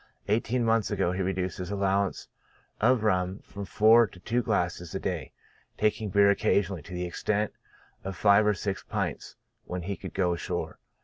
Eighteen 0.27 0.65
months 0.65 0.89
ago 0.89 1.11
he 1.11 1.21
reduced 1.21 1.59
his 1.59 1.69
allowance 1.69 2.27
of 2.79 3.03
rum 3.03 3.37
from 3.43 3.65
four 3.65 4.07
to 4.07 4.19
two 4.19 4.41
glass 4.41 4.81
es 4.81 4.95
a 4.95 4.99
day, 4.99 5.31
taking 5.77 6.09
beer 6.09 6.31
occasionally 6.31 6.81
to 6.81 6.93
the 6.95 7.05
extent 7.05 7.53
of 8.03 8.15
five 8.17 8.47
or 8.47 8.55
six 8.55 8.81
pints 8.81 9.35
when 9.65 9.83
he 9.83 9.95
could 9.95 10.15
go 10.15 10.33
ashore. 10.33 10.79